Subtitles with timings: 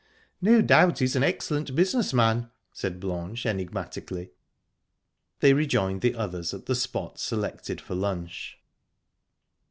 [0.41, 4.31] "No doubt he's an excellent business man," said Blanche enigmatically.
[5.41, 8.57] They rejoined the others at the spot selected for lunch.